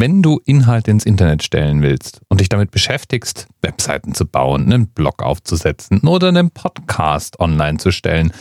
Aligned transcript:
Wenn 0.00 0.22
du 0.22 0.40
Inhalte 0.44 0.92
ins 0.92 1.04
Internet 1.04 1.42
stellen 1.42 1.82
willst 1.82 2.20
und 2.28 2.40
dich 2.40 2.48
damit 2.48 2.70
beschäftigst, 2.70 3.48
Webseiten 3.62 4.14
zu 4.14 4.26
bauen, 4.26 4.66
einen 4.66 4.86
Blog 4.86 5.24
aufzusetzen 5.24 5.98
oder 6.06 6.28
einen 6.28 6.52
Podcast 6.52 7.40
online 7.40 7.78
zu 7.78 7.90
stellen, 7.90 8.32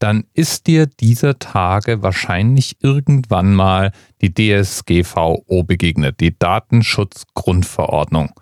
dann 0.00 0.24
ist 0.34 0.66
dir 0.66 0.84
dieser 0.84 1.38
Tage 1.38 2.02
wahrscheinlich 2.02 2.76
irgendwann 2.82 3.54
mal 3.54 3.92
die 4.20 4.34
DSGVO 4.34 5.62
begegnet, 5.62 6.20
die 6.20 6.38
Datenschutzgrundverordnung. 6.38 8.32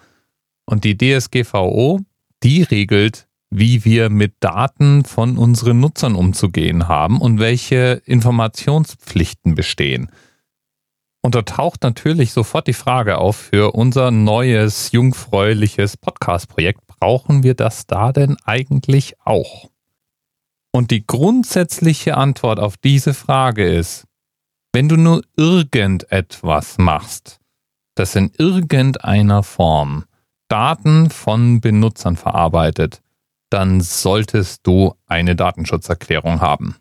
Und 0.65 0.83
die 0.83 0.99
DSGVO, 0.99 2.01
die 2.43 2.65
regelt, 2.65 3.29
wie 3.49 3.85
wir 3.85 4.11
mit 4.11 4.35
Daten 4.41 5.05
von 5.05 5.39
unseren 5.39 5.79
Nutzern 5.79 6.17
umzugehen 6.17 6.89
haben 6.89 7.21
und 7.21 7.39
welche 7.39 8.03
Informationspflichten 8.07 9.55
bestehen. 9.55 10.11
Und 11.27 11.35
da 11.35 11.43
taucht 11.43 11.83
natürlich 11.83 12.33
sofort 12.33 12.69
die 12.69 12.73
Frage 12.73 13.19
auf 13.19 13.35
für 13.35 13.75
unser 13.75 14.13
neues, 14.13 14.93
jungfräuliches 14.93 15.97
Podcast-Projekt. 15.97 16.87
Brauchen 16.87 17.43
wir 17.43 17.55
das 17.55 17.89
da 17.89 18.13
denn 18.13 18.37
eigentlich 18.45 19.17
auch? 19.25 19.69
Und 20.71 20.93
die 20.93 21.05
grundsätzliche 21.05 22.17
Antwort 22.17 22.61
auf 22.61 22.77
diese 22.77 23.13
Frage 23.13 23.69
ist, 23.69 24.05
wenn 24.73 24.89
du 24.89 24.97
nur 24.97 25.23
irgendetwas 25.37 26.79
machst, 26.79 27.41
das 27.97 28.15
in 28.15 28.31
irgendeiner 28.39 29.43
Form 29.43 30.05
Daten 30.47 31.11
von 31.11 31.61
Benutzern 31.61 32.17
verarbeitet, 32.17 33.03
dann 33.51 33.81
solltest 33.81 34.65
du 34.65 34.95
eine 35.09 35.35
Datenschutzerklärung 35.35 36.41
haben. 36.41 36.77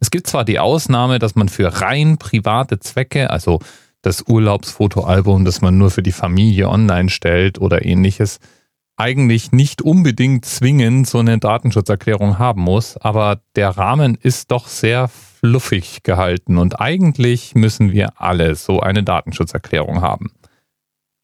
Es 0.00 0.10
gibt 0.10 0.26
zwar 0.26 0.44
die 0.44 0.58
Ausnahme, 0.58 1.18
dass 1.18 1.34
man 1.34 1.48
für 1.48 1.80
rein 1.80 2.18
private 2.18 2.80
Zwecke, 2.80 3.30
also 3.30 3.60
das 4.02 4.22
Urlaubsfotoalbum, 4.26 5.44
das 5.44 5.60
man 5.60 5.76
nur 5.76 5.90
für 5.90 6.02
die 6.02 6.12
Familie 6.12 6.68
online 6.68 7.10
stellt 7.10 7.60
oder 7.60 7.84
ähnliches, 7.84 8.40
eigentlich 8.96 9.52
nicht 9.52 9.82
unbedingt 9.82 10.44
zwingend 10.44 11.06
so 11.06 11.18
eine 11.18 11.38
Datenschutzerklärung 11.38 12.38
haben 12.38 12.62
muss, 12.62 12.96
aber 12.96 13.40
der 13.56 13.70
Rahmen 13.70 14.14
ist 14.14 14.50
doch 14.50 14.68
sehr 14.68 15.08
fluffig 15.08 16.02
gehalten 16.02 16.58
und 16.58 16.80
eigentlich 16.80 17.54
müssen 17.54 17.92
wir 17.92 18.20
alle 18.20 18.54
so 18.54 18.80
eine 18.80 19.02
Datenschutzerklärung 19.02 20.02
haben. 20.02 20.30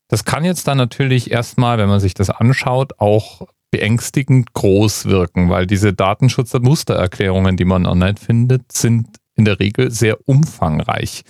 Das 0.08 0.24
kann 0.24 0.44
jetzt 0.44 0.68
dann 0.68 0.78
natürlich 0.78 1.30
erstmal, 1.30 1.78
wenn 1.78 1.88
man 1.88 2.00
sich 2.00 2.14
das 2.14 2.30
anschaut, 2.30 2.98
auch 2.98 3.46
beängstigend 3.70 4.52
groß 4.54 5.06
wirken, 5.06 5.50
weil 5.50 5.66
diese 5.66 5.92
Datenschutzmustererklärungen, 5.92 7.56
die 7.56 7.64
man 7.64 7.86
online 7.86 8.16
findet, 8.16 8.72
sind 8.72 9.08
in 9.34 9.44
der 9.44 9.60
Regel 9.60 9.90
sehr 9.90 10.28
umfangreich, 10.28 11.24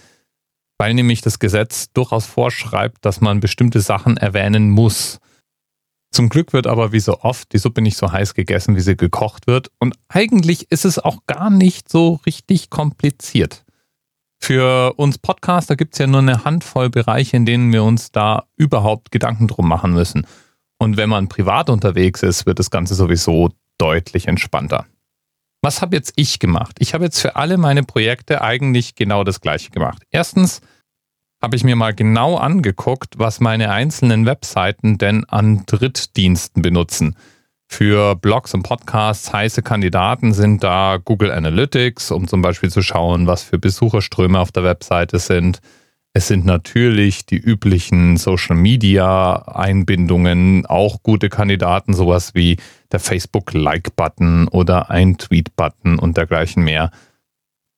weil 0.78 0.94
nämlich 0.94 1.22
das 1.22 1.38
Gesetz 1.38 1.92
durchaus 1.92 2.26
vorschreibt, 2.26 3.04
dass 3.04 3.20
man 3.20 3.40
bestimmte 3.40 3.80
Sachen 3.80 4.16
erwähnen 4.16 4.70
muss. 4.70 5.18
Zum 6.12 6.28
Glück 6.28 6.52
wird 6.52 6.66
aber 6.66 6.92
wie 6.92 7.00
so 7.00 7.20
oft 7.20 7.52
die 7.52 7.58
Suppe 7.58 7.82
nicht 7.82 7.96
so 7.96 8.12
heiß 8.12 8.34
gegessen, 8.34 8.76
wie 8.76 8.80
sie 8.80 8.96
gekocht 8.96 9.46
wird. 9.46 9.70
Und 9.78 9.96
eigentlich 10.08 10.70
ist 10.70 10.84
es 10.84 10.98
auch 10.98 11.26
gar 11.26 11.50
nicht 11.50 11.88
so 11.88 12.20
richtig 12.26 12.70
kompliziert. 12.70 13.64
Für 14.38 14.94
uns 14.96 15.18
Podcaster 15.18 15.76
gibt 15.76 15.94
es 15.94 15.98
ja 15.98 16.06
nur 16.06 16.20
eine 16.20 16.44
Handvoll 16.44 16.90
Bereiche, 16.90 17.36
in 17.36 17.46
denen 17.46 17.72
wir 17.72 17.82
uns 17.82 18.12
da 18.12 18.44
überhaupt 18.56 19.10
Gedanken 19.10 19.48
drum 19.48 19.68
machen 19.68 19.92
müssen. 19.92 20.26
Und 20.78 20.96
wenn 20.96 21.08
man 21.08 21.28
privat 21.28 21.70
unterwegs 21.70 22.22
ist, 22.22 22.46
wird 22.46 22.58
das 22.58 22.70
Ganze 22.70 22.94
sowieso 22.94 23.50
deutlich 23.78 24.28
entspannter. 24.28 24.86
Was 25.62 25.82
habe 25.82 25.96
jetzt 25.96 26.12
ich 26.16 26.38
gemacht? 26.38 26.76
Ich 26.78 26.94
habe 26.94 27.04
jetzt 27.04 27.20
für 27.20 27.36
alle 27.36 27.56
meine 27.56 27.82
Projekte 27.82 28.42
eigentlich 28.42 28.94
genau 28.94 29.24
das 29.24 29.40
gleiche 29.40 29.70
gemacht. 29.70 30.02
Erstens 30.10 30.60
habe 31.42 31.56
ich 31.56 31.64
mir 31.64 31.76
mal 31.76 31.94
genau 31.94 32.36
angeguckt, 32.36 33.18
was 33.18 33.40
meine 33.40 33.70
einzelnen 33.70 34.26
Webseiten 34.26 34.98
denn 34.98 35.24
an 35.24 35.64
Drittdiensten 35.66 36.62
benutzen. 36.62 37.16
Für 37.68 38.14
Blogs 38.14 38.54
und 38.54 38.62
Podcasts 38.62 39.32
heiße 39.32 39.62
Kandidaten 39.62 40.32
sind 40.32 40.62
da 40.62 40.98
Google 41.04 41.32
Analytics, 41.32 42.10
um 42.12 42.28
zum 42.28 42.42
Beispiel 42.42 42.70
zu 42.70 42.80
schauen, 42.80 43.26
was 43.26 43.42
für 43.42 43.58
Besucherströme 43.58 44.38
auf 44.38 44.52
der 44.52 44.62
Webseite 44.62 45.18
sind. 45.18 45.60
Es 46.16 46.28
sind 46.28 46.46
natürlich 46.46 47.26
die 47.26 47.36
üblichen 47.36 48.16
Social 48.16 48.56
Media 48.56 49.34
Einbindungen, 49.54 50.64
auch 50.64 51.02
gute 51.02 51.28
Kandidaten, 51.28 51.92
sowas 51.92 52.34
wie 52.34 52.56
der 52.90 53.00
Facebook 53.00 53.52
Like 53.52 53.96
Button 53.96 54.48
oder 54.48 54.88
ein 54.88 55.18
Tweet 55.18 55.54
Button 55.56 55.98
und 55.98 56.16
dergleichen 56.16 56.64
mehr. 56.64 56.90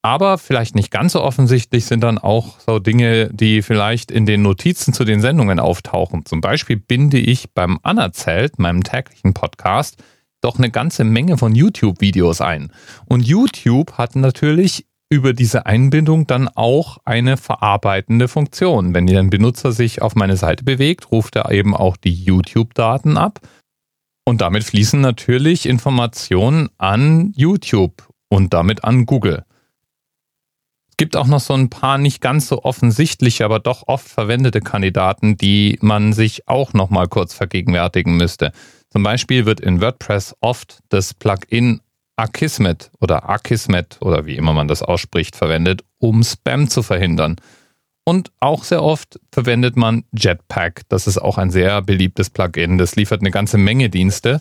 Aber 0.03 0.39
vielleicht 0.39 0.77
nicht 0.77 0.93
ganz 0.93 1.15
so 1.15 1.23
offensichtlich 1.25 1.87
sind 1.87 2.05
dann 2.05 2.17
auch 2.17 2.61
so 2.61 2.79
Dinge, 2.79 3.29
die 3.35 3.61
vielleicht 3.61 4.13
in 4.13 4.25
den 4.25 4.43
Notizen 4.43 4.93
zu 4.93 5.05
den 5.05 5.21
Sendungen 5.21 5.59
auftauchen. 5.59 6.25
Zum 6.25 6.41
Beispiel 6.41 6.77
binde 6.77 7.19
ich 7.19 7.51
beim 7.55 7.81
Anerzählt, 7.83 8.61
meinem 8.61 8.85
täglichen 8.85 9.35
Podcast, 9.35 10.01
doch 10.43 10.59
eine 10.59 10.71
ganze 10.71 11.03
Menge 11.03 11.39
von 11.39 11.57
YouTube-Videos 11.57 12.41
ein. 12.41 12.71
Und 13.07 13.27
YouTube 13.27 13.95
hat 13.95 14.15
natürlich 14.15 14.87
über 15.11 15.33
diese 15.33 15.67
Einbindung 15.67 16.27
dann 16.27 16.49
auch 16.49 16.99
eine 17.05 17.37
verarbeitende 17.37 18.29
Funktion. 18.29 18.95
Wenn 18.95 19.09
ein 19.09 19.31
Benutzer 19.31 19.73
sich 19.73 20.03
auf 20.03 20.15
meine 20.15 20.37
Seite 20.37 20.65
bewegt, 20.65 21.11
ruft 21.11 21.37
er 21.37 21.51
eben 21.51 21.75
auch 21.75 21.97
die 21.97 22.13
YouTube-Daten 22.13 23.17
ab. 23.17 23.41
Und 24.25 24.43
damit 24.43 24.65
fließen 24.65 25.01
natürlich 25.01 25.65
Informationen 25.67 26.69
an 26.77 27.33
YouTube 27.35 28.09
und 28.29 28.53
damit 28.53 28.85
an 28.85 29.07
Google 29.07 29.45
gibt 30.99 31.17
auch 31.17 31.29
noch 31.29 31.41
so 31.41 31.55
ein 31.55 31.71
paar 31.71 31.97
nicht 31.97 32.21
ganz 32.21 32.49
so 32.49 32.65
offensichtliche, 32.65 33.45
aber 33.45 33.61
doch 33.61 33.85
oft 33.87 34.07
verwendete 34.07 34.61
Kandidaten, 34.61 35.39
die 35.39 35.79
man 35.81 36.13
sich 36.13 36.47
auch 36.49 36.75
noch 36.75 36.91
mal 36.91 37.07
kurz 37.07 37.33
vergegenwärtigen 37.33 38.17
müsste. 38.17 38.53
Zum 38.91 39.03
Beispiel 39.03 39.47
wird 39.47 39.61
in 39.61 39.81
WordPress 39.81 40.37
oft 40.41 40.81
das 40.91 41.15
Plugin 41.15 41.81
Akismet 42.19 42.91
oder 43.01 43.29
Akismet 43.29 43.99
oder 44.01 44.27
wie 44.27 44.37
immer 44.37 44.53
man 44.53 44.69
das 44.69 44.83
ausspricht, 44.83 45.37
verwendet, 45.37 45.85
um 45.99 46.23
Spam 46.23 46.69
zu 46.69 46.83
verhindern. 46.83 47.37
Und 48.05 48.31
auch 48.41 48.65
sehr 48.65 48.83
oft 48.83 49.21
verwendet 49.31 49.77
man 49.77 50.05
Jetpack. 50.13 50.83
Das 50.89 51.07
ist 51.07 51.19
auch 51.19 51.37
ein 51.37 51.51
sehr 51.51 51.83
beliebtes 51.83 52.31
Plugin. 52.31 52.79
Das 52.79 52.97
liefert 52.97 53.21
eine 53.21 53.31
ganze 53.31 53.59
Menge 53.59 53.91
Dienste, 53.91 54.41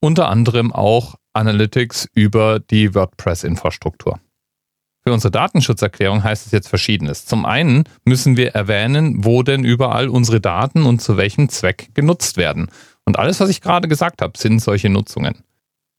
unter 0.00 0.28
anderem 0.28 0.72
auch 0.72 1.16
Analytics 1.34 2.08
über 2.14 2.60
die 2.60 2.94
WordPress-Infrastruktur. 2.94 4.20
Für 5.06 5.12
unsere 5.12 5.30
Datenschutzerklärung 5.30 6.24
heißt 6.24 6.46
es 6.46 6.52
jetzt 6.52 6.68
Verschiedenes. 6.68 7.26
Zum 7.26 7.44
einen 7.44 7.84
müssen 8.06 8.38
wir 8.38 8.54
erwähnen, 8.54 9.22
wo 9.22 9.42
denn 9.42 9.64
überall 9.64 10.08
unsere 10.08 10.40
Daten 10.40 10.84
und 10.84 11.02
zu 11.02 11.18
welchem 11.18 11.50
Zweck 11.50 11.90
genutzt 11.92 12.38
werden. 12.38 12.70
Und 13.04 13.18
alles, 13.18 13.38
was 13.38 13.50
ich 13.50 13.60
gerade 13.60 13.86
gesagt 13.86 14.22
habe, 14.22 14.38
sind 14.38 14.60
solche 14.60 14.88
Nutzungen. 14.88 15.44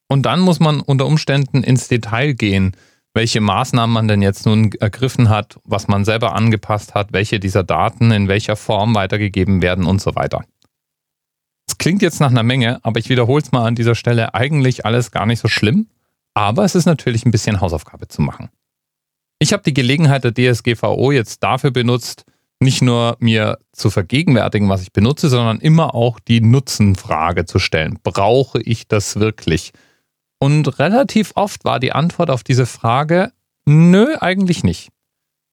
Und 0.08 0.24
dann 0.24 0.40
muss 0.40 0.60
man 0.60 0.82
unter 0.82 1.06
Umständen 1.06 1.64
ins 1.64 1.88
Detail 1.88 2.34
gehen, 2.34 2.76
welche 3.14 3.42
Maßnahmen 3.42 3.94
man 3.94 4.08
denn 4.08 4.22
jetzt 4.22 4.46
nun 4.46 4.72
ergriffen 4.74 5.30
hat, 5.30 5.58
was 5.64 5.88
man 5.88 6.06
selber 6.06 6.36
angepasst 6.36 6.94
hat, 6.94 7.14
welche 7.14 7.40
dieser 7.40 7.64
Daten 7.64 8.12
in 8.12 8.28
welcher 8.28 8.56
Form 8.56 8.94
weitergegeben 8.94 9.62
werden 9.62 9.86
und 9.86 10.02
so 10.02 10.16
weiter. 10.16 10.44
Es 11.68 11.78
klingt 11.78 12.02
jetzt 12.02 12.20
nach 12.20 12.30
einer 12.30 12.44
Menge, 12.44 12.80
aber 12.84 13.00
ich 13.00 13.10
wiederhole 13.10 13.42
es 13.42 13.52
mal 13.52 13.66
an 13.66 13.76
dieser 13.76 13.96
Stelle, 13.96 14.34
eigentlich 14.34 14.86
alles 14.86 15.12
gar 15.12 15.26
nicht 15.26 15.40
so 15.40 15.48
schlimm, 15.48 15.88
aber 16.34 16.66
es 16.66 16.76
ist 16.76 16.86
natürlich 16.86 17.26
ein 17.26 17.32
bisschen 17.32 17.62
Hausaufgabe 17.62 18.08
zu 18.08 18.22
machen. 18.22 18.50
Ich 19.40 19.54
habe 19.54 19.64
die 19.64 19.74
Gelegenheit 19.74 20.24
der 20.24 20.34
DSGVO 20.34 21.12
jetzt 21.12 21.42
dafür 21.42 21.72
benutzt, 21.72 22.26
nicht 22.60 22.82
nur 22.82 23.18
mir 23.20 23.58
zu 23.72 23.90
vergegenwärtigen, 23.90 24.70
was 24.70 24.82
ich 24.82 24.92
benutze, 24.92 25.30
sondern 25.30 25.60
immer 25.60 25.96
auch 25.96 26.20
die 26.20 26.42
Nutzenfrage 26.42 27.46
zu 27.46 27.60
stellen. 27.60 28.00
Brauche 28.04 28.62
ich 28.62 28.88
das 28.88 29.20
wirklich? 29.20 29.72
Und 30.40 30.80
relativ 30.80 31.32
oft 31.36 31.66
war 31.66 31.80
die 31.80 31.92
Antwort 31.92 32.30
auf 32.30 32.44
diese 32.44 32.66
Frage, 32.66 33.32
nö, 33.66 34.16
eigentlich 34.20 34.64
nicht. 34.64 34.90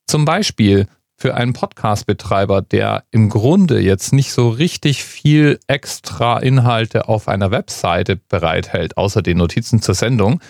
Zum 0.07 0.25
Beispiel 0.25 0.87
für 1.17 1.35
einen 1.37 1.53
Podcast-Betreiber, 1.53 2.63
der 2.63 3.05
im 3.13 3.29
Grunde 3.29 3.81
jetzt 3.81 4.13
nicht 4.13 4.33
so 4.33 4.49
richtig 4.49 5.05
viel 5.05 5.61
extra 5.69 6.39
Inhalte 6.39 7.09
auf 7.09 7.29
einer 7.29 7.53
Webseite 7.53 8.17
bereithält, 8.17 8.97
außer 8.97 9.23
den 9.23 9.39
Notizen 9.39 9.81
zur 9.81 9.95
Sendung, 9.95 10.41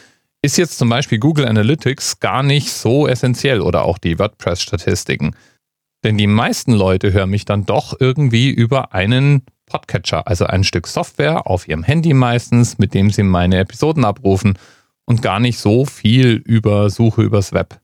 ist 0.40 0.56
jetzt 0.56 0.78
zum 0.78 0.88
Beispiel 0.88 1.18
Google 1.18 1.46
Analytics 1.46 2.20
gar 2.20 2.42
nicht 2.42 2.72
so 2.72 3.06
essentiell 3.06 3.60
oder 3.60 3.84
auch 3.84 3.98
die 3.98 4.18
WordPress-Statistiken. 4.18 5.36
Denn 6.04 6.18
die 6.18 6.26
meisten 6.26 6.72
Leute 6.72 7.12
hören 7.12 7.30
mich 7.30 7.44
dann 7.44 7.64
doch 7.64 7.94
irgendwie 8.00 8.50
über 8.50 8.92
einen 8.92 9.44
Podcatcher, 9.72 10.26
also 10.26 10.44
ein 10.44 10.64
Stück 10.64 10.86
Software 10.86 11.46
auf 11.46 11.66
ihrem 11.66 11.82
Handy 11.82 12.12
meistens, 12.12 12.76
mit 12.76 12.92
dem 12.92 13.08
sie 13.08 13.22
meine 13.22 13.58
Episoden 13.58 14.04
abrufen 14.04 14.58
und 15.06 15.22
gar 15.22 15.40
nicht 15.40 15.58
so 15.58 15.86
viel 15.86 16.34
über 16.44 16.90
Suche 16.90 17.22
übers 17.22 17.54
Web. 17.54 17.80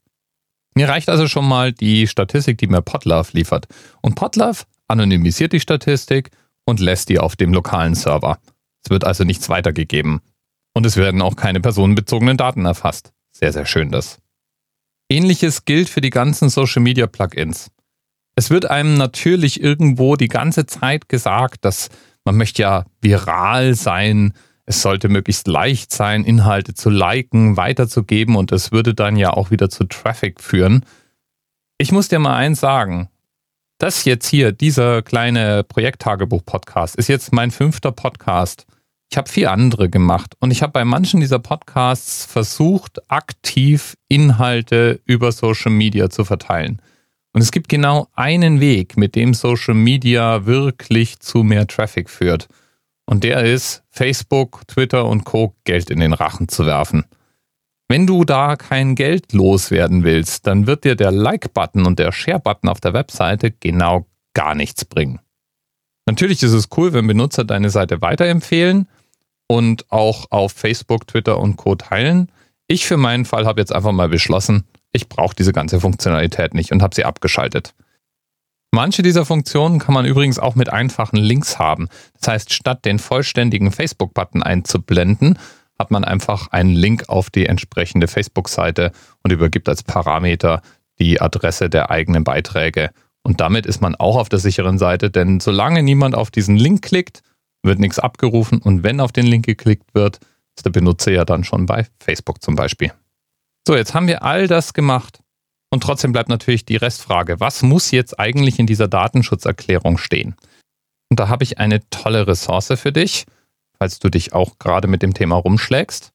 Mir 0.75 0.91
reicht 0.91 1.09
also 1.09 1.27
schon 1.29 1.49
mal 1.49 1.73
die 1.73 2.07
Statistik, 2.07 2.59
die 2.59 2.67
mir 2.67 2.83
Podlove 2.83 3.31
liefert. 3.33 3.69
Und 4.03 4.17
Podlove 4.17 4.65
anonymisiert 4.87 5.55
die 5.55 5.61
Statistik 5.61 6.31
und 6.67 6.79
lässt 6.79 7.09
die 7.09 7.19
auf 7.19 7.37
dem 7.37 7.55
lokalen 7.55 7.95
Server. 7.95 8.39
Es 8.85 8.91
wird 8.91 9.05
also 9.05 9.25
nichts 9.25 9.49
weitergegeben. 9.49 10.21
Und 10.75 10.85
es 10.85 10.99
werden 10.99 11.23
auch 11.23 11.37
keine 11.37 11.61
personenbezogenen 11.61 12.37
Daten 12.37 12.67
erfasst. 12.67 13.15
Sehr, 13.33 13.55
sehr 13.55 13.65
schön 13.65 13.91
das. 13.91 14.21
Ähnliches 15.09 15.65
gilt 15.65 15.89
für 15.89 16.03
die 16.03 16.11
ganzen 16.11 16.51
Social 16.51 16.83
Media 16.83 17.07
Plugins. 17.07 17.71
Es 18.39 18.51
wird 18.51 18.71
einem 18.71 18.95
natürlich 18.95 19.61
irgendwo 19.61 20.15
die 20.15 20.29
ganze 20.29 20.65
Zeit 20.65 21.09
gesagt, 21.09 21.65
dass 21.65 21.89
man 22.25 22.37
möchte 22.37 22.63
ja 22.63 22.85
viral 23.01 23.75
sein, 23.75 24.33
es 24.65 24.81
sollte 24.81 25.09
möglichst 25.09 25.49
leicht 25.49 25.93
sein, 25.93 26.23
Inhalte 26.23 26.73
zu 26.73 26.89
liken, 26.89 27.57
weiterzugeben 27.57 28.37
und 28.37 28.53
es 28.53 28.71
würde 28.71 28.95
dann 28.95 29.17
ja 29.17 29.31
auch 29.33 29.51
wieder 29.51 29.71
zu 29.71 29.83
Traffic 29.83 30.41
führen. 30.41 30.85
Ich 31.79 31.91
muss 31.91 32.07
dir 32.07 32.21
mal 32.21 32.37
eins 32.37 32.61
sagen. 32.61 33.09
Das 33.79 34.05
jetzt 34.05 34.29
hier, 34.29 34.53
dieser 34.53 35.03
kleine 35.03 35.65
Projekttagebuch-Podcast, 35.65 36.95
ist 36.95 37.09
jetzt 37.09 37.33
mein 37.33 37.51
fünfter 37.51 37.91
Podcast. 37.91 38.67
Ich 39.11 39.19
habe 39.19 39.29
vier 39.29 39.51
andere 39.51 39.91
gemacht 39.91 40.37
und 40.39 40.53
ich 40.53 40.63
habe 40.63 40.75
bei 40.75 40.85
manchen 40.85 41.19
dieser 41.19 41.41
Podcasts 41.41 42.25
versucht, 42.25 43.01
aktiv 43.11 43.97
Inhalte 44.07 45.01
über 45.07 45.33
Social 45.33 45.73
Media 45.73 46.09
zu 46.09 46.25
verteilen. 46.25 46.81
Und 47.33 47.43
es 47.43 47.53
gibt 47.53 47.69
genau 47.69 48.09
einen 48.15 48.61
Weg, 48.61 48.97
mit 48.97 49.15
dem 49.15 49.35
Social 49.35 49.75
Media 49.75 50.47
wirklich 50.47 51.21
zu 51.21 51.43
mehr 51.43 51.67
Traffic 51.67 52.09
führt. 52.11 52.49
Und 53.05 53.25
der 53.25 53.45
ist, 53.45 53.85
Facebook, 53.91 54.67
Twitter 54.67 55.07
und 55.07 55.25
Co. 55.25 55.55
Geld 55.65 55.91
in 55.91 56.01
den 56.01 56.13
Rachen 56.13 56.49
zu 56.49 56.67
werfen. 56.67 57.05
Wenn 57.89 58.07
du 58.07 58.25
da 58.25 58.57
kein 58.57 58.95
Geld 58.95 59.33
loswerden 59.33 60.05
willst, 60.05 60.47
dann 60.47 60.67
wird 60.67 60.85
dir 60.85 60.95
der 60.95 61.11
Like-Button 61.11 61.87
und 61.87 61.99
der 61.99 62.13
Share-Button 62.13 62.69
auf 62.69 62.81
der 62.81 62.93
Webseite 62.93 63.51
genau 63.51 64.07
gar 64.35 64.55
nichts 64.55 64.85
bringen. 64.85 65.21
Natürlich 66.07 66.43
ist 66.43 66.53
es 66.53 66.69
cool, 66.77 66.93
wenn 66.93 67.07
Benutzer 67.07 67.45
deine 67.45 67.71
Seite 67.71 68.03
weiterempfehlen 68.03 68.89
und 69.47 69.91
auch 69.91 70.27
auf 70.31 70.53
Facebook, 70.53 71.07
Twitter 71.07 71.39
und 71.39 71.57
Co. 71.57 71.75
teilen. 71.75 72.31
Ich 72.67 72.87
für 72.87 72.99
meinen 72.99 73.25
Fall 73.25 73.47
habe 73.47 73.61
jetzt 73.61 73.75
einfach 73.75 73.93
mal 73.93 74.09
beschlossen, 74.11 74.65
ich 74.93 75.09
brauche 75.09 75.35
diese 75.37 75.53
ganze 75.53 75.81
Funktionalität 75.81 76.55
nicht 76.55 76.73
und 76.73 76.83
habe 76.83 76.95
sie 76.95 77.05
abgeschaltet. 77.05 77.75
Manche 78.71 79.03
dieser 79.03 79.25
Funktionen 79.25 79.79
kann 79.79 79.95
man 79.95 80.05
übrigens 80.05 80.39
auch 80.39 80.55
mit 80.55 80.69
einfachen 80.69 81.17
Links 81.17 81.59
haben. 81.59 81.89
Das 82.21 82.29
heißt, 82.29 82.53
statt 82.53 82.85
den 82.85 82.99
vollständigen 82.99 83.73
Facebook-Button 83.73 84.43
einzublenden, 84.43 85.39
hat 85.79 85.91
man 85.91 86.05
einfach 86.05 86.49
einen 86.49 86.73
Link 86.73 87.09
auf 87.09 87.31
die 87.31 87.47
entsprechende 87.47 88.09
Facebook-Seite 88.09 88.93
und 89.23 89.31
übergibt 89.31 89.69
als 89.69 89.83
Parameter 89.83 90.61
die 90.99 91.21
Adresse 91.21 91.71
der 91.71 91.91
eigenen 91.91 92.25
Beiträge. 92.25 92.91
Und 93.23 93.41
damit 93.41 93.65
ist 93.65 93.81
man 93.81 93.95
auch 93.95 94.17
auf 94.17 94.29
der 94.29 94.39
sicheren 94.39 94.79
Seite, 94.79 95.11
denn 95.11 95.41
solange 95.41 95.83
niemand 95.83 96.15
auf 96.15 96.31
diesen 96.31 96.57
Link 96.57 96.83
klickt, 96.83 97.23
wird 97.63 97.79
nichts 97.79 97.99
abgerufen 97.99 98.59
und 98.59 98.83
wenn 98.83 99.01
auf 99.01 99.13
den 99.13 99.27
Link 99.27 99.47
geklickt 99.47 99.95
wird, 99.95 100.19
ist 100.57 100.65
der 100.65 100.71
Benutzer 100.71 101.13
ja 101.13 101.25
dann 101.25 101.45
schon 101.45 101.67
bei 101.67 101.87
Facebook 102.01 102.43
zum 102.43 102.55
Beispiel. 102.55 102.93
So, 103.69 103.77
jetzt 103.77 103.93
haben 103.93 104.07
wir 104.07 104.23
all 104.23 104.47
das 104.47 104.73
gemacht. 104.73 105.21
Und 105.71 105.83
trotzdem 105.83 106.11
bleibt 106.11 106.31
natürlich 106.31 106.65
die 106.65 106.77
Restfrage, 106.77 107.39
was 107.39 107.63
muss 107.63 107.91
jetzt 107.91 108.19
eigentlich 108.19 108.59
in 108.59 108.67
dieser 108.67 108.89
Datenschutzerklärung 108.89 109.99
stehen? 109.99 110.37
Und 111.11 111.21
da 111.21 111.29
habe 111.29 111.45
ich 111.45 111.59
eine 111.59 111.87
tolle 111.91 112.27
Ressource 112.27 112.73
für 112.81 112.93
dich, 112.93 113.27
falls 113.79 113.99
du 113.99 114.09
dich 114.09 114.33
auch 114.33 114.59
gerade 114.59 114.89
mit 114.89 115.03
dem 115.03 115.13
Thema 115.13 115.37
rumschlägst, 115.37 116.15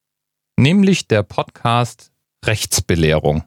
nämlich 0.58 1.06
der 1.06 1.22
Podcast 1.22 2.10
Rechtsbelehrung. 2.44 3.44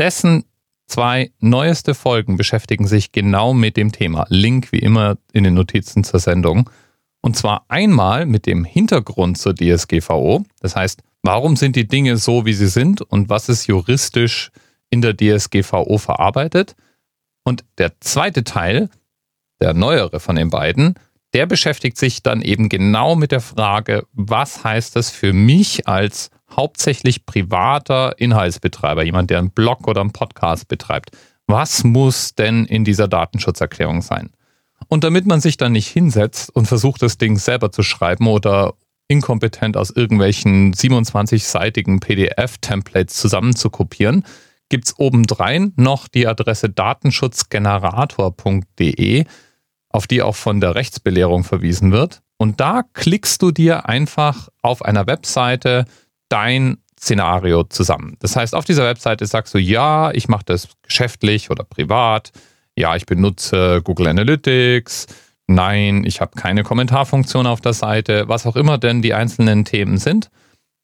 Dessen 0.00 0.44
zwei 0.88 1.30
neueste 1.38 1.94
Folgen 1.94 2.36
beschäftigen 2.38 2.88
sich 2.88 3.12
genau 3.12 3.54
mit 3.54 3.76
dem 3.76 3.92
Thema. 3.92 4.26
Link 4.30 4.72
wie 4.72 4.80
immer 4.80 5.16
in 5.32 5.44
den 5.44 5.54
Notizen 5.54 6.02
zur 6.02 6.18
Sendung. 6.18 6.68
Und 7.20 7.36
zwar 7.36 7.66
einmal 7.68 8.26
mit 8.26 8.46
dem 8.46 8.64
Hintergrund 8.64 9.38
zur 9.38 9.54
DSGVO. 9.54 10.44
Das 10.58 10.74
heißt, 10.74 11.04
warum 11.22 11.56
sind 11.56 11.76
die 11.76 11.88
Dinge 11.88 12.16
so, 12.16 12.44
wie 12.46 12.54
sie 12.54 12.68
sind 12.68 13.02
und 13.02 13.28
was 13.28 13.48
ist 13.48 13.66
juristisch 13.66 14.50
in 14.90 15.02
der 15.02 15.16
DSGVO 15.16 15.98
verarbeitet. 15.98 16.74
Und 17.44 17.64
der 17.78 18.00
zweite 18.00 18.44
Teil, 18.44 18.88
der 19.60 19.74
neuere 19.74 20.20
von 20.20 20.36
den 20.36 20.50
beiden, 20.50 20.94
der 21.34 21.46
beschäftigt 21.46 21.98
sich 21.98 22.22
dann 22.22 22.40
eben 22.42 22.68
genau 22.68 23.14
mit 23.14 23.32
der 23.32 23.40
Frage, 23.40 24.06
was 24.12 24.64
heißt 24.64 24.96
das 24.96 25.10
für 25.10 25.32
mich 25.32 25.86
als 25.86 26.30
hauptsächlich 26.50 27.26
privater 27.26 28.18
Inhaltsbetreiber, 28.18 29.04
jemand, 29.04 29.30
der 29.30 29.38
einen 29.38 29.50
Blog 29.50 29.86
oder 29.86 30.00
einen 30.00 30.12
Podcast 30.12 30.68
betreibt. 30.68 31.10
Was 31.46 31.84
muss 31.84 32.34
denn 32.34 32.64
in 32.64 32.84
dieser 32.84 33.08
Datenschutzerklärung 33.08 34.00
sein? 34.00 34.30
Und 34.88 35.04
damit 35.04 35.26
man 35.26 35.40
sich 35.40 35.58
dann 35.58 35.72
nicht 35.72 35.88
hinsetzt 35.88 36.54
und 36.54 36.66
versucht, 36.66 37.02
das 37.02 37.18
Ding 37.18 37.36
selber 37.36 37.72
zu 37.72 37.82
schreiben 37.82 38.26
oder 38.26 38.74
inkompetent 39.08 39.76
aus 39.76 39.90
irgendwelchen 39.90 40.72
27-seitigen 40.74 42.00
PDF-Templates 42.00 43.16
zusammenzukopieren, 43.16 44.24
gibt 44.68 44.86
es 44.86 44.98
obendrein 44.98 45.72
noch 45.76 46.08
die 46.08 46.26
Adresse 46.26 46.68
datenschutzgenerator.de, 46.68 49.24
auf 49.88 50.06
die 50.06 50.20
auch 50.22 50.36
von 50.36 50.60
der 50.60 50.74
Rechtsbelehrung 50.74 51.44
verwiesen 51.44 51.92
wird. 51.92 52.20
Und 52.36 52.60
da 52.60 52.82
klickst 52.92 53.40
du 53.42 53.50
dir 53.50 53.88
einfach 53.88 54.50
auf 54.62 54.84
einer 54.84 55.06
Webseite 55.06 55.86
dein 56.28 56.76
Szenario 57.00 57.64
zusammen. 57.64 58.16
Das 58.20 58.36
heißt, 58.36 58.54
auf 58.54 58.64
dieser 58.64 58.84
Webseite 58.84 59.26
sagst 59.26 59.54
du, 59.54 59.58
ja, 59.58 60.12
ich 60.12 60.28
mache 60.28 60.44
das 60.44 60.68
geschäftlich 60.82 61.50
oder 61.50 61.64
privat. 61.64 62.30
Ja, 62.76 62.94
ich 62.96 63.06
benutze 63.06 63.80
Google 63.82 64.08
Analytics. 64.08 65.06
Nein, 65.48 66.04
ich 66.04 66.20
habe 66.20 66.32
keine 66.36 66.62
Kommentarfunktion 66.62 67.46
auf 67.46 67.62
der 67.62 67.72
Seite, 67.72 68.28
was 68.28 68.46
auch 68.46 68.54
immer 68.54 68.76
denn 68.78 69.00
die 69.02 69.14
einzelnen 69.14 69.64
Themen 69.64 69.96
sind. 69.96 70.30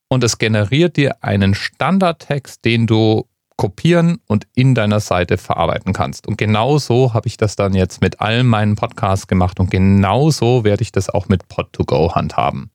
Und 0.09 0.25
es 0.25 0.39
generiert 0.39 0.97
dir 0.97 1.23
einen 1.23 1.55
Standardtext, 1.55 2.65
den 2.65 2.87
du 2.87 3.29
kopieren 3.57 4.21
und 4.27 4.47
in 4.55 4.75
deiner 4.75 5.01
Seite 5.01 5.39
verarbeiten 5.39 5.93
kannst. 5.93 6.27
Und 6.27 6.39
genau 6.39 6.79
so 6.79 7.15
habe 7.15 7.29
ich 7.29 7.37
das 7.37 7.57
dann 7.57 7.75
jetzt 7.75 8.01
mit 8.01 8.21
allen 8.21 8.47
meinen 8.47 8.75
Podcasts 8.75 9.27
gemacht 9.27 9.61
und 9.61 9.71
genau 9.71 10.31
so 10.31 10.65
werde 10.65 10.83
ich 10.83 10.93
das 10.93 11.09
auch 11.09 11.29
mit 11.29 11.45
Pod2Go 11.45 12.15
handhaben. 12.15 12.71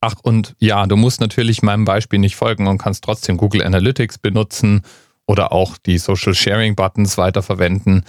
Ach, 0.00 0.14
und 0.22 0.54
ja, 0.60 0.86
du 0.86 0.96
musst 0.96 1.20
natürlich 1.20 1.62
meinem 1.62 1.84
Beispiel 1.84 2.20
nicht 2.20 2.36
folgen 2.36 2.68
und 2.68 2.78
kannst 2.78 3.04
trotzdem 3.04 3.36
Google 3.36 3.64
Analytics 3.64 4.18
benutzen 4.18 4.82
oder 5.26 5.52
auch 5.52 5.76
die 5.76 5.98
Social 5.98 6.34
Sharing 6.34 6.76
Buttons 6.76 7.18
weiterverwenden. 7.18 8.04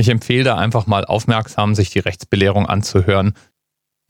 Ich 0.00 0.08
empfehle 0.08 0.44
da 0.44 0.56
einfach 0.56 0.86
mal 0.86 1.04
aufmerksam, 1.04 1.74
sich 1.74 1.90
die 1.90 1.98
Rechtsbelehrung 1.98 2.66
anzuhören. 2.66 3.34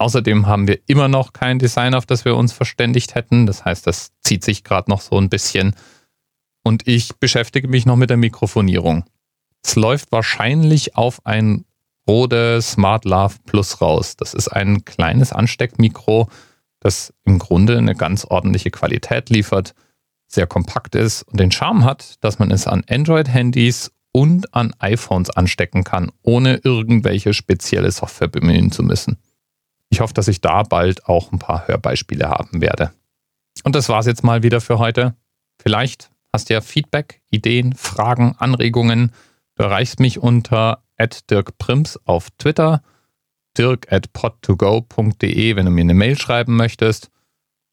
Außerdem 0.01 0.47
haben 0.47 0.67
wir 0.67 0.79
immer 0.87 1.09
noch 1.09 1.35
kein 1.35 1.59
Design, 1.59 1.93
auf 1.93 2.07
das 2.07 2.25
wir 2.25 2.35
uns 2.35 2.55
verständigt 2.55 3.15
hätten. 3.15 3.45
Das 3.45 3.67
heißt, 3.67 3.87
das 3.87 4.13
zieht 4.23 4.43
sich 4.43 4.65
gerade 4.65 4.91
noch 4.91 5.03
so 5.03 5.19
ein 5.19 5.29
bisschen. 5.29 5.77
Und 6.65 6.89
ich 6.89 7.17
beschäftige 7.17 7.69
mich 7.69 7.85
noch 7.85 7.97
mit 7.97 8.09
der 8.09 8.17
Mikrofonierung. 8.17 9.05
Es 9.63 9.77
läuft 9.77 10.11
wahrscheinlich 10.11 10.97
auf 10.97 11.27
ein 11.27 11.67
Rode 12.09 12.63
Smart 12.63 13.05
Plus 13.45 13.83
raus. 13.83 14.17
Das 14.17 14.33
ist 14.33 14.49
ein 14.49 14.87
kleines 14.87 15.35
Ansteckmikro, 15.35 16.31
das 16.81 17.13
im 17.25 17.39
Grunde 17.39 17.77
eine 17.77 17.95
ganz 17.95 18.25
ordentliche 18.25 18.71
Qualität 18.71 19.29
liefert, 19.29 19.75
sehr 20.27 20.47
kompakt 20.47 20.95
ist 20.95 21.25
und 21.25 21.39
den 21.39 21.53
Charme 21.53 21.85
hat, 21.85 22.15
dass 22.25 22.39
man 22.39 22.51
es 22.51 22.67
an 22.67 22.85
Android-Handys 22.89 23.93
und 24.13 24.55
an 24.55 24.73
iPhones 24.79 25.29
anstecken 25.29 25.85
kann, 25.85 26.11
ohne 26.23 26.57
irgendwelche 26.65 27.35
spezielle 27.35 27.91
Software 27.91 28.29
bemühen 28.29 28.73
zu 28.73 28.83
müssen. 28.83 29.19
Ich 29.91 30.01
hoffe, 30.01 30.15
dass 30.15 30.29
ich 30.29 30.41
da 30.41 30.63
bald 30.63 31.07
auch 31.07 31.33
ein 31.33 31.39
paar 31.39 31.69
Hörbeispiele 31.69 32.29
haben 32.29 32.61
werde. 32.61 32.93
Und 33.65 33.75
das 33.75 33.89
war's 33.89 34.07
jetzt 34.07 34.25
mal 34.25 34.43
wieder 34.43 34.61
für 34.61 34.79
heute. 34.79 35.15
Vielleicht 35.61 36.11
hast 36.33 36.49
du 36.49 36.55
ja 36.55 36.61
Feedback, 36.61 37.21
Ideen, 37.31 37.75
Fragen, 37.75 38.35
Anregungen. 38.39 39.13
Du 39.57 39.65
erreichst 39.65 40.01
mich 40.01 40.19
unter 40.19 40.83
at 40.97 41.29
Dirk 41.31 41.59
Prims 41.59 41.99
auf 42.05 42.31
Twitter, 42.39 42.83
dirk 43.59 43.93
at 43.93 44.11
pod2go.de, 44.15 45.57
wenn 45.57 45.67
du 45.67 45.71
mir 45.73 45.81
eine 45.83 45.95
Mail 45.95 46.17
schreiben 46.19 46.57
möchtest. 46.57 47.11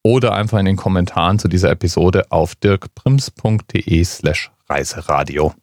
oder 0.04 0.34
einfach 0.34 0.58
in 0.60 0.66
den 0.66 0.78
Kommentaren 0.78 1.38
zu 1.38 1.50
dieser 1.50 1.70
Episode 1.70 2.32
auf 2.32 2.56
dirkprims.de 2.56 4.04
slash 4.06 4.52
reiseradio. 4.70 5.54